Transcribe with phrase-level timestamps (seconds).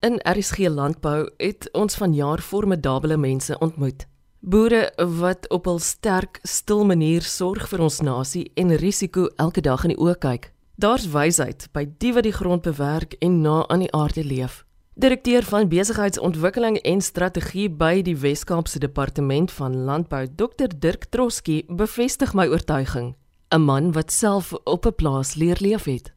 [0.00, 4.06] In RSG Landbou het ons vanjaar formidable mense ontmoet.
[4.38, 9.82] Boere wat op hul sterk, stil manier sorg vir ons nasie en risiko elke dag
[9.84, 10.46] in die oë kyk.
[10.80, 14.62] Daar's wysheid by die wat die grond bewerk en na aan die aarde leef.
[14.96, 22.32] Direkteur van besigheidsontwikkeling en strategie by die Wes-Kaapse Departement van Landbou, Dr Dirk Troski, bevestig
[22.32, 23.12] my oortuiging.
[23.52, 26.12] 'n Man wat self op 'n plaas leer leef het.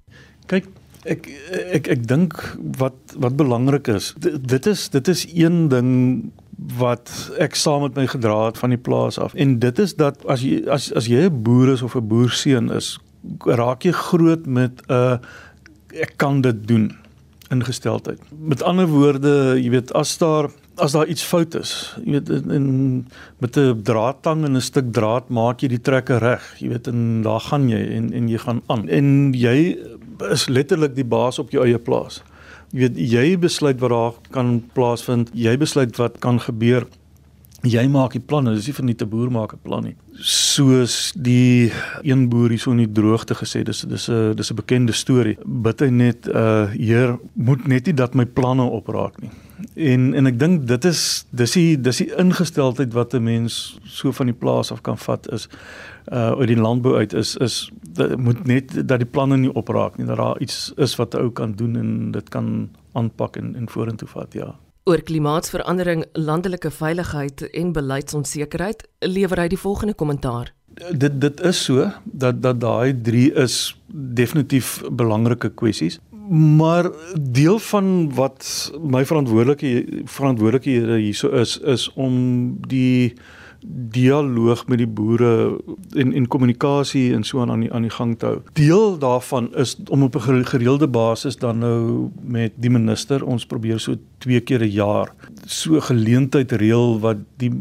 [0.47, 0.71] Kyk,
[1.03, 1.27] Ek
[1.75, 2.37] ek ek dink
[2.79, 6.31] wat wat belangrik is, dit is dit is een ding
[6.79, 7.11] wat
[7.43, 9.33] ek saam met my gedra het van die plaas af.
[9.33, 12.71] En dit is dat as jy as as jy 'n boer is of 'n boerseun
[12.71, 12.99] is,
[13.45, 15.17] raak jy groot met 'n uh,
[15.93, 16.91] ek kan dit doen
[17.49, 18.19] ingesteldheid.
[18.39, 20.49] Met ander woorde, jy weet as daar
[20.81, 22.67] as daar iets fout is, jy weet in, in
[23.37, 27.21] met 'n draadtang en 'n stuk draad maak jy die trekker reg, jy weet en
[27.21, 28.89] daar gaan jy en en jy gaan aan.
[28.89, 29.77] En jy
[30.31, 32.21] is letterlik die baas op jou eie plaas.
[32.73, 36.87] Jy weet jy besluit wat daar kan plaasvind, jy besluit wat kan gebeur.
[37.63, 39.95] Jy maak die planne, dis nie vir net 'n boer maak 'n plan nie.
[40.53, 41.71] Soos die
[42.05, 45.37] een boer hier so in die droogte gesê, dis dis 'n dis 'n bekende storie.
[45.45, 49.31] Bid hy net uh Heer, moet net nie dat my planne opraak nie.
[49.75, 54.11] En en ek dink dit is dis die dis die ingesteldheid wat 'n mens so
[54.11, 55.47] van die plaas af kan vat is
[56.11, 59.97] uh uit die landbou uit is is dit moet net dat die planne nie opraak
[59.97, 63.55] nie dat daar iets is wat 'n ou kan doen en dit kan aanpak en
[63.55, 70.53] en vorentoe vat ja oor klimaatsverandering landelike veiligheid en beleidsonsekerheid lewer hy die volgende kommentaar.
[70.91, 73.75] Dit dit is so dat dat daai 3 is
[74.19, 82.13] definitief belangrike kwessies maar deel van wat my verantwoordelike verantwoordelikhede hierso is is om
[82.67, 83.13] die
[83.93, 85.59] dialoog met die boere
[85.95, 88.39] en en kommunikasie en so aan aan die aan die gang te hou.
[88.53, 93.79] Deel daarvan is om op 'n gereelde basis dan nou met die minister ons probeer
[93.79, 95.13] so twee keer 'n jaar
[95.45, 97.51] so geleentheid reël wat die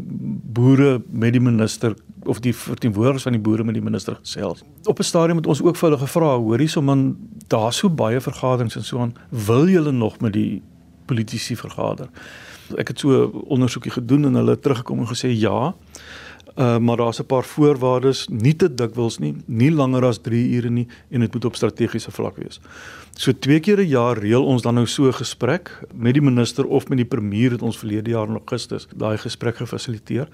[0.53, 4.63] boere met die minister of die verteenwoordigers van die boere met die minister gesels.
[4.83, 8.75] Op 'n stadium het ons ook vir hulle gevra, hoorie somman daar so baie vergaderings
[8.75, 10.61] en so aan, wil julle nog met die
[11.05, 12.09] politici vergader?
[12.77, 15.73] Ek het so ondersoekie gedoen en hulle teruggekom en gesê ja.
[16.53, 20.69] Uh, maar daar's 'n paar voorwaardes, nie te dikwels nie, nie langer as 3 ure
[20.69, 22.59] nie en dit moet op strategiese vlak wees.
[23.11, 26.67] So twee keer 'n jaar reël ons dan nou so 'n gesprek met die minister
[26.67, 30.27] of met die premier het ons verlede jaar in Augustus daai gesprek gefasiliteer.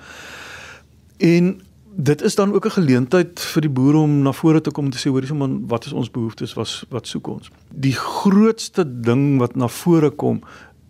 [1.17, 1.61] En
[1.95, 4.91] dit is dan ook 'n geleentheid vir die boere om na vore te kom en
[4.91, 7.49] te sê hoorie man, wat is ons behoeftes, wat wat soek ons?
[7.73, 10.41] Die grootste ding wat na vore kom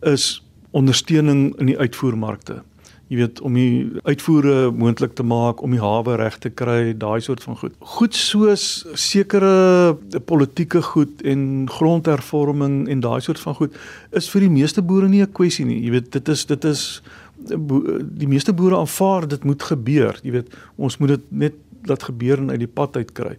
[0.01, 2.61] is ondersteuning in die uitvoermarkte.
[3.09, 7.17] Jy weet om die uitvoere moontlik te maak, om die hawe reg te kry, daai
[7.25, 7.73] soort van goed.
[7.95, 9.95] Goed soos sekere
[10.29, 13.79] politieke goed en grondhervorming en daai soort van goed
[14.13, 15.81] is vir die meeste boere nie 'n kwessie nie.
[15.81, 17.01] Jy weet dit is dit is
[17.47, 20.19] die meeste boere aanvaar dit moet gebeur.
[20.23, 23.37] Jy weet ons moet dit net laat gebeur en uit die pad uit kry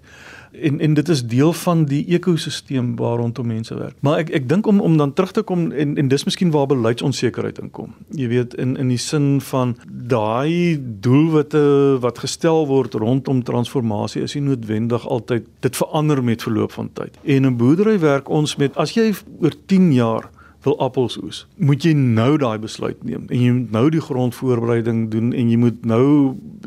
[0.51, 3.95] en en dit is deel van die ekosisteem waar rondom mense werk.
[4.01, 6.67] Maar ek ek dink om om dan terug te kom en en dis miskien waar
[6.67, 7.95] beleidsonsekerheid inkom.
[8.09, 11.63] Jy weet in in die sin van daai doelwitte
[12.01, 17.17] wat gestel word rondom transformasie is nie noodwendig altyd dit verander met verloop van tyd.
[17.25, 20.31] En in boerdery werk ons met as jy oor 10 jaar
[20.63, 21.47] wil appels oes.
[21.57, 25.59] Moet jy nou daai besluit neem en jy moet nou die grondvoorbereiding doen en jy
[25.61, 26.07] moet nou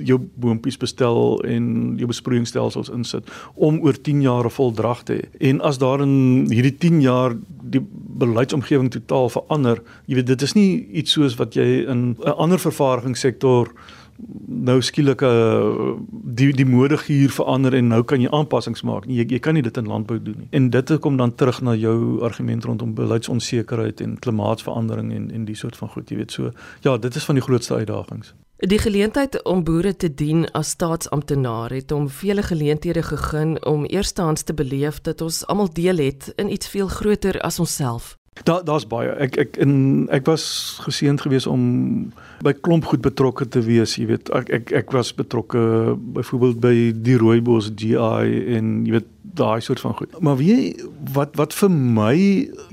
[0.01, 1.65] jou boontjies bestel en
[2.01, 5.49] jou besproeiingsstelsels insit om oor 10 jaar 'n voldrag te hê.
[5.49, 7.81] En as daar in hierdie 10 jaar die
[8.17, 12.59] beleidsomgewing totaal verander, jy weet dit is nie iets soos wat jy in 'n ander
[12.59, 13.71] vervaardigingssektor
[14.47, 19.07] nou skielik uh, die die mode hier verander en nou kan jy aanpassings maak.
[19.09, 20.47] Nee, jy jy kan nie dit in landbou doen nie.
[20.51, 25.57] En dit kom dan terug na jou argument rondom beleidsonsekerheid en klimaatsverandering en en die
[25.57, 26.51] soort van goed, jy weet so.
[26.81, 28.34] Ja, dit is van die grootste uitdagings.
[28.63, 34.44] Die geleentheid om boere te dien as staatsamptenaar het hom vele geleenthede gegee om eerstehands
[34.44, 38.18] te beleef dat ons almal deel het in iets veel groter as onsself.
[38.44, 39.11] Daar daar's baie.
[39.21, 40.45] Ek ek in ek was
[40.81, 42.12] geseënd geweest om
[42.44, 44.31] by klomp goed betrokke te wees, jy weet.
[44.33, 46.74] Ek ek ek was betrokke byvoorbeeld by
[47.06, 50.18] die Rooibos GI en jy weet daai soort van goed.
[50.19, 52.15] Maar weet jy wat wat vir my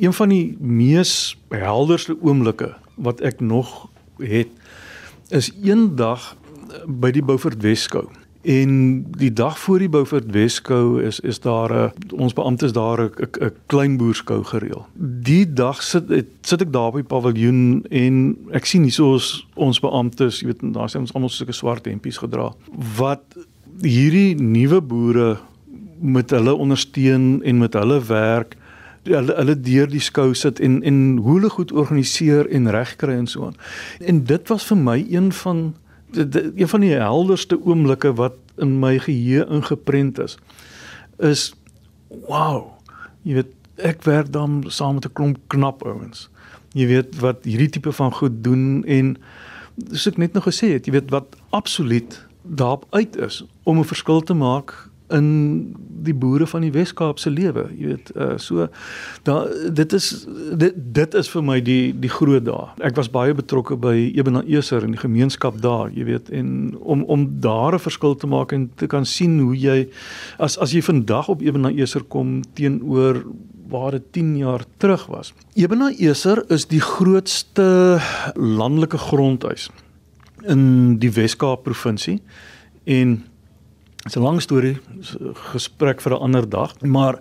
[0.01, 4.49] een van die mees helderste oomblikke wat ek nog het
[5.29, 6.35] is eendag
[6.87, 8.09] by die Beaufort Weskou.
[8.43, 13.11] En die dag voor die Beaufort Weskou is is daar 'n ons beamptes daar 'n
[13.41, 14.87] 'n klein boerskou gereël.
[15.23, 19.47] Die dag sit het, sit ek daar op die paviljoen en ek sien hier soos
[19.55, 22.55] ons beamptes, jy weet, daar sien ons almal sulke swart hempies gedra
[22.97, 23.23] wat
[23.81, 25.39] hierdie nuwe boere
[26.01, 28.57] met hulle ondersteun en met hulle werk
[29.03, 33.27] hulle hulle deur die skou sit en en hoe hulle goed organiseer en regkry en
[33.27, 33.57] so aan.
[34.01, 35.75] En dit was vir my een van
[36.17, 40.39] een van die helderste oomblikke wat in my geheue ingeprent is.
[41.19, 41.55] Is
[42.09, 42.73] wow.
[43.23, 46.29] Jy weet ek werk dan saam met 'n klomp knap ouens.
[46.73, 49.17] Jy weet wat hierdie tipe van goed doen en
[49.91, 53.85] soos ek net nou gesê het, jy weet wat absoluut daarop uit is om 'n
[53.85, 58.67] verskil te maak in die boere van die Wes-Kaap se lewe, jy weet, uh, so
[59.27, 59.37] da
[59.77, 60.09] dit is
[60.59, 62.71] dit dit is vir my die die groot dae.
[62.87, 67.29] Ek was baie betrokke by Ebenezer in die gemeenskap daar, jy weet, en om om
[67.45, 69.89] daar 'n verskil te maak en te kan sien hoe jy
[70.39, 73.25] as as jy vandag op Ebenezer kom teenoor
[73.71, 75.33] waar dit 10 jaar terug was.
[75.55, 78.01] Ebenezer is die grootste
[78.35, 79.71] landelike grondhuis
[80.43, 82.21] in die Wes-Kaap provinsie
[82.85, 83.30] en
[84.03, 84.79] Dit's 'n lang storie,
[85.53, 87.21] gesprek vir 'n ander dag, maar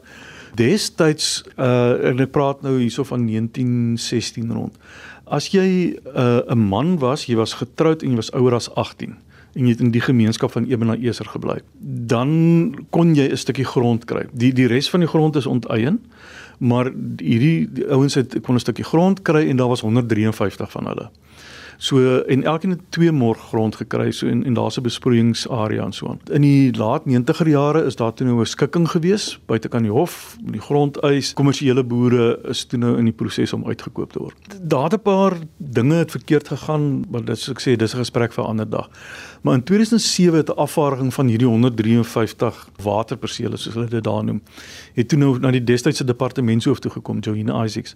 [0.55, 4.77] destyds uh en ek praat nou hierso van 1916 rond.
[5.25, 9.17] As jy 'n uh, man was, jy was getroud en jy was ouer as 18
[9.55, 11.59] en jy het in die gemeenskap van Ebenezer gebly,
[12.07, 14.27] dan kon jy 'n stukkie grond kry.
[14.31, 15.99] Die die res van die grond is onteien,
[16.59, 21.09] maar hierdie ouens het kon 'n stukkie grond kry en daar was 153 van hulle.
[21.79, 25.93] So en elkeen het twee morg grond gekry so en en daar's 'n besproeiingsarea en
[25.93, 26.19] so aan.
[26.31, 29.91] In die laat 90er jare is daar toe nou 'n skikking gewees buite kan die
[29.91, 34.35] hof, die grondeis, kommersiële boere is toe nou in die proses om uitgekoop te word.
[34.61, 37.97] Daar het 'n paar dinge het verkeerd gegaan, maar dit soos ek sê, dis 'n
[37.97, 38.89] gesprek vir 'n ander dag.
[39.41, 44.41] Maar in 2007 het 'n afvaardiging van hierdie 153 waterpersele soos hulle dit daar noem,
[44.93, 47.95] het toe nou na die destydse departementshoof toe gekom, Joanne Isaacs.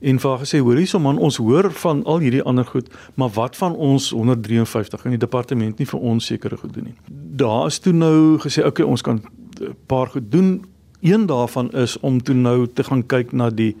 [0.00, 3.30] En vir haar gesê, "Hoor hierso man, ons hoor van al hierdie ander goed, maar
[3.30, 6.94] wat van ons 153 in die departement nie vir ons sekere goed doen nie."
[7.36, 9.22] Daar is toe nou gesê, "Oké, okay, ons kan
[9.60, 10.64] 'n paar goed doen.
[11.00, 13.76] Een daarvan is om toe nou te gaan kyk na die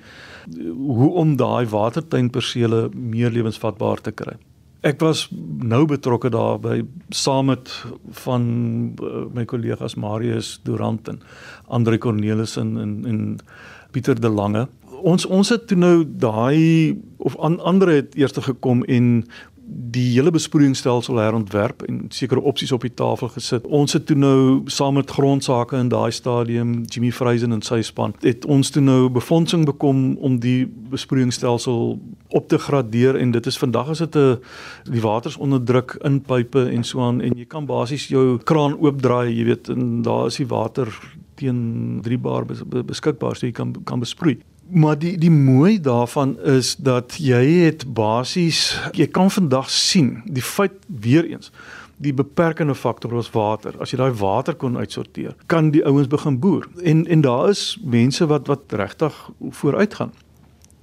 [0.76, 4.36] hoe om daai watertuinpersele meer lewensvatbaar te kry."
[4.84, 5.26] Ek was
[5.64, 6.82] nou betrokke daarbey
[7.14, 7.70] saam met
[8.24, 8.44] van
[9.00, 11.22] uh, my kollegas Marius Durant en
[11.66, 13.22] Andre Cornelis en en, en
[13.90, 14.66] Pieter De Lange.
[15.02, 19.24] Ons ons het toe nou daai of an, ander het eers gekom en
[19.66, 23.66] die hele besproeiingsstelsel herontwerp en sekere opsies op die tafel gesit.
[23.66, 28.14] Ons het toe nou saam met grondsake in daai stadium Jimmy Freisen en sy span
[28.22, 31.96] het ons toe nou befondsing bekom om die besproeiingsstelsel
[32.28, 34.38] op te gradeer en dit is vandag as dit 'n
[34.90, 38.78] die waters onder druk in pipe en so aan en jy kan basies jou kraan
[38.78, 40.88] oopdraai, jy weet, en daar is die water
[41.34, 44.38] teen 3 bar beskikbaar so jy kan kan besproei.
[44.68, 50.42] Maar die die mooi daarvan is dat jy het basies jy kan vandag sien die
[50.42, 51.52] feit weer eens
[51.96, 53.74] die beperkende faktor was water.
[53.80, 56.66] As jy daai water kon uitsorteer, kan die ouens begin boer.
[56.84, 59.16] En en daar is mense wat wat regtig
[59.60, 60.12] vooruit gaan.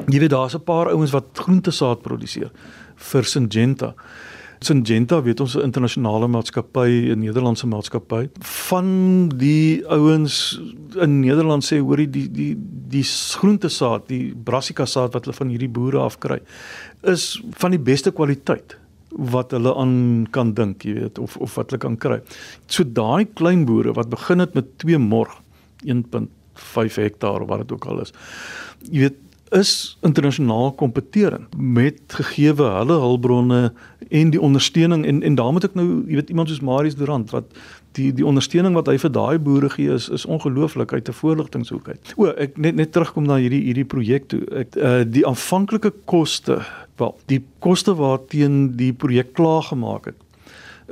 [0.08, 2.52] Jy weet daar's 'n paar ouens wat groentesaad produseer
[2.96, 3.94] vir Syngenta.
[4.64, 8.30] Syngenta weet ons 'n internasionale maatskappy, 'n Nederlandse maatskappy.
[8.40, 10.60] Van die ouens
[11.00, 12.58] in Nederland sê hoorie die die
[12.90, 16.40] die groentesaad, die brassica saad wat hulle van hierdie boere afkry,
[17.04, 18.78] is van die beste kwaliteit
[19.10, 22.22] wat hulle aan kan dink, jy weet, of of wat hulle kan kry.
[22.68, 25.42] So daai klein boere wat begin het met 2 morg
[25.86, 28.14] 1.5 hektaar of wat dit ook al is.
[28.90, 29.20] Jy weet
[29.54, 33.62] is internasionaal kompeterend met gegeewe hulle hulpbronne
[34.10, 37.54] en die ondersteuning en en daarmee ek nou jy weet iemand soos Marius Durant wat
[37.98, 41.88] die die ondersteuning wat hy vir daai boere gee is is ongelooflik uit 'n voorligtinghoek
[41.88, 42.14] uit.
[42.18, 44.42] O, ek net net terugkom na hierdie hierdie projek toe.
[44.52, 46.62] Ek uh, die aanvanklike koste,
[46.98, 50.20] wel, die koste waarteen die projek klaar gemaak het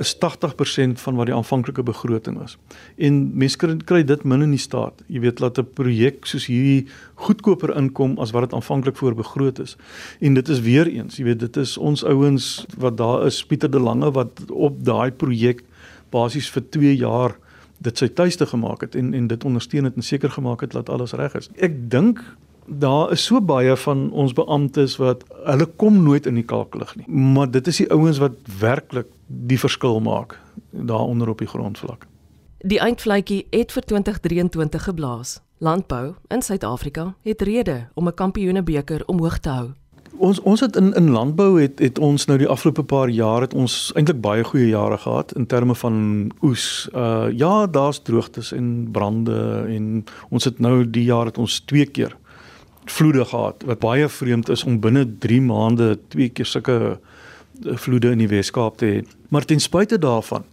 [0.02, 2.56] is 80% van wat die aanvanklike begroting was.
[2.96, 5.02] En mense kry, dit min in die staat.
[5.06, 9.58] Jy weet dat 'n projek soos hierdie goedkoper inkom as wat dit aanvanklik voor begroot
[9.58, 9.76] is.
[10.20, 13.70] En dit is weer eens, jy weet dit is ons ouens wat daar is Pieter
[13.70, 15.62] de Lange wat op daai projek
[16.10, 17.36] basies vir 2 jaar
[17.82, 20.88] dit sy tuiste gemaak het en en dit ondersteun het en seker gemaak het dat
[20.88, 21.48] alles reg is.
[21.56, 22.22] Ek dink
[22.66, 27.06] daar is so baie van ons beamptes wat hulle kom nooit in die kalklig nie.
[27.08, 32.06] Maar dit is die ouens wat werklik die verskil maak daaronder op die grondvlak.
[32.58, 35.40] Die eindvletjie het vir 2023 geblaas.
[35.58, 39.70] Landbou in Suid-Afrika het rede om 'n kampioenebeker omhoog te hou.
[40.16, 43.54] Ons ons het in in landbou het het ons nou die afgelope paar jaar het
[43.54, 46.88] ons eintlik baie goeie jare gehad in terme van oes.
[46.94, 51.86] Uh ja, daar's droogtes en brande en ons het nou die jaar het ons twee
[51.86, 52.16] keer
[52.84, 56.96] vloede gehad wat baie vreemd is om binne 3 maande twee keer sulke eh,
[57.64, 59.04] vloede in die Weskaap te hê.
[59.28, 60.44] Maar ten spyte daarvan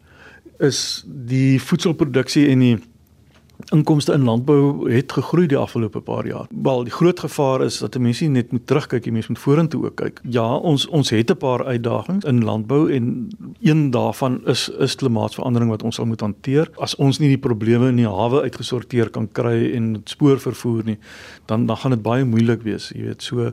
[0.59, 2.77] is die voedselproduksie en die
[3.75, 6.47] inkomste in landbou het gegroei die afgelope paar jaar.
[6.63, 9.81] Wel, die groot gevaar is dat mense nie net moet terugkyk, die mense moet vorentoe
[9.89, 10.21] ook kyk.
[10.31, 13.27] Ja, ons ons het 'n paar uitdagings in landbou en
[13.61, 16.69] een daarvan is is klimaatsverandering wat ons sal moet hanteer.
[16.77, 20.97] As ons nie die probleme in die hawe uitgesorteer kan kry en spoor vervoer nie,
[21.45, 23.21] dan dan gaan dit baie moeilik wees, jy weet.
[23.21, 23.51] So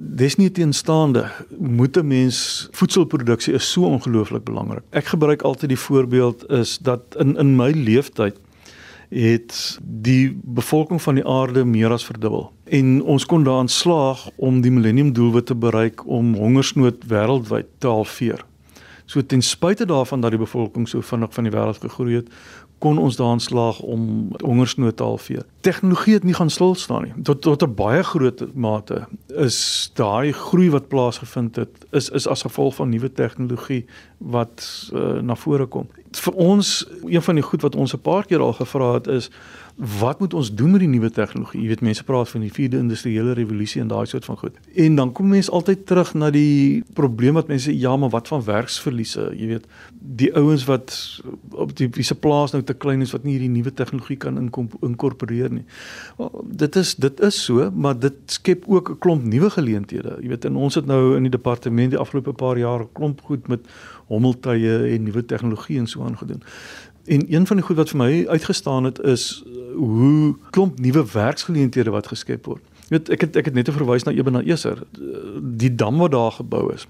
[0.00, 1.26] Dis nie teenstaande
[1.58, 4.82] moet 'n mens voedselproduksie is so ongelooflik belangrik.
[4.90, 8.36] Ek gebruik altyd die voorbeeld is dat in in my lewenstyd
[9.08, 12.52] het die bevolking van die aarde meer as verdubbel.
[12.64, 17.86] En ons kon daarin slaag om die millennium doelwit te bereik om hongersnood wêreldwyd te
[17.86, 18.44] halveer.
[19.04, 22.28] So ten spyte daarvan dat die bevolking so vinnig van die wêreld gegroei het,
[22.80, 25.44] kon ons daarin slaag om hongersnood te halveer.
[25.60, 27.12] Tegnologie het nie gaan stil staan nie.
[27.22, 32.42] Tot tot 'n baie groot mate is daai groei wat plaasgevind het is is as
[32.42, 33.84] gevolg van nuwe tegnologie
[34.18, 35.88] wat uh, na vore kom.
[36.10, 39.30] Vir ons een van die goed wat ons 'n paar keer al gevra het is
[39.80, 41.62] wat moet ons doen met die nuwe tegnologie?
[41.62, 44.58] Jy weet mense praat van die 4de industriële revolusie en daai soort van goed.
[44.76, 48.44] En dan kom mense altyd terug na die probleem wat mense ja, maar wat van
[48.44, 49.30] werksverliese?
[49.36, 49.64] Jy weet,
[50.20, 50.92] die ouens wat
[51.56, 55.48] op die wiese plaas nou te klein is wat nie hierdie nuwe tegnologie kan inkorporeer
[55.52, 55.64] nie.
[56.18, 60.18] Well, dit is dit is so, maar dit skep ook 'n klomp nuwe geleenthede.
[60.20, 63.48] Jy weet, en ons het nou in die departement die afgelope paar jaar klomp goed
[63.48, 63.60] met
[64.06, 66.42] hommeltuie en nuwe tegnologie en so aangedoen.
[67.10, 69.42] En een van die goed wat vir my uitgestaan het is
[69.74, 72.62] hoe klomp nuwe werksgeleenthede wat geskep word.
[72.86, 74.84] Jy weet ek het ek het net verwys na Ebenaar Eser,
[75.62, 76.86] die dam wat daar gebou is.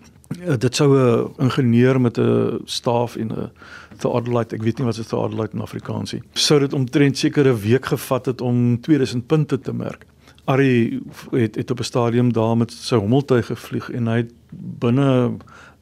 [0.61, 3.50] Dit sou 'n ingenieur met 'n staaf en 'n
[3.97, 6.21] theodolite, ek weet nie wat 'n theodolite in Afrikaans is.
[6.33, 10.07] Sou dit omtrent sekere week gevat het om 2000 punte te merk.
[10.45, 11.00] Ari
[11.31, 14.33] het, het op 'n stadium daar met sy hommeltuig gevlieg en hy het
[14.79, 15.37] binne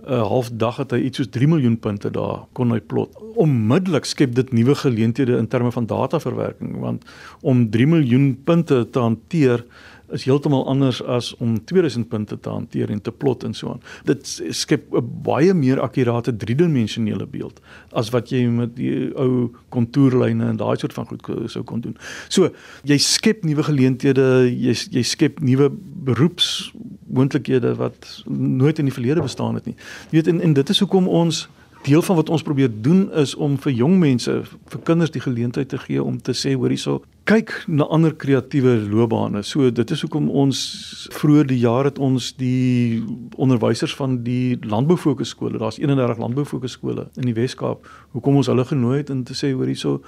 [0.07, 3.17] 'n half dag het hy iets soos 3 miljoen punte daar kon hy plot.
[3.35, 7.05] Onmiddellik skep dit nuwe geleenthede in terme van dataverwerking want
[7.40, 9.64] om 3 miljoen punte te hanteer
[10.12, 13.83] is heeltemal anders as om 2000 punte te hanteer en te plot en so aan.
[14.05, 17.61] Dit skep 'n baie meer akkurate driedimensionele beeld
[17.93, 21.97] as wat jy met die ou kontourlyne en daai soort van goed sou kon doen.
[22.28, 22.50] So,
[22.83, 25.71] jy skep nuwe geleenthede, jy jy skep nuwe
[27.18, 29.76] beroepsmoontlikhede wat nooit in die verlede bestaan het nie.
[30.10, 31.48] Jy weet en, en dit is hoekom ons
[31.87, 34.32] deel van wat ons probeer doen is om vir jong mense,
[34.66, 38.75] vir kinders die geleentheid te gee om te sê hoor hierso, kyk na ander kreatiewe
[38.90, 39.44] loopbane.
[39.46, 40.58] So dit is hoekom ons
[41.14, 43.04] vroeër die jaar het ons die
[43.37, 49.14] onderwysers van die landboufokusskole, daar's 31 landboufokusskole in die Wes-Kaap, hoekom ons hulle genooi het
[49.14, 50.00] om te sê hoor hierso,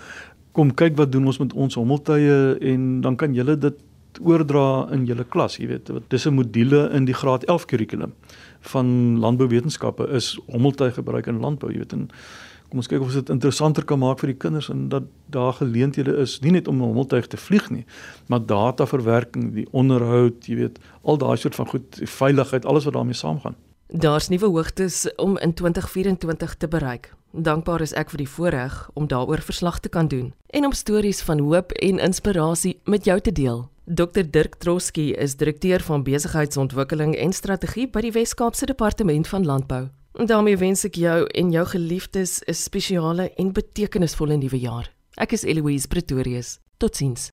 [0.53, 3.79] kom kyk wat doen ons met ons hommeltuie en dan kan julle dit
[4.19, 8.13] oordra in julle klas, jy weet, dis 'n module in die graad 11 kurrikulum
[8.61, 12.11] van landbouwetenskappe is hommeltuig gebruik in landbou, jy weet, en
[12.71, 15.03] kom ons kyk of ons dit interessanter kan maak vir die kinders en dat
[15.35, 17.85] daar geleenthede is nie net om 'n hommeltuig te vlieg nie,
[18.29, 23.15] maar dataverwerking, die onderhoud, jy weet, al daai soort van goed, veiligheid, alles wat daarmee
[23.15, 23.57] saamgaan.
[23.93, 27.15] Daar's nuwe hoogtes om in 2024 te bereik.
[27.33, 31.23] Dankbaar is ek vir die voorreg om daaroor verslag te kan doen en om stories
[31.23, 33.69] van hoop en inspirasie met jou te deel.
[33.93, 39.89] Dr Dirk Troski is direkteur van besigheidsontwikkeling en strategie by die Wes-Kaapse Departement van Landbou.
[40.15, 44.95] En daarmee wens ek jou en jou geliefdes 'n spesiale en betekenisvolle nuwe jaar.
[45.17, 46.59] Ek is Eloise Pretorius.
[46.79, 47.31] Totsiens.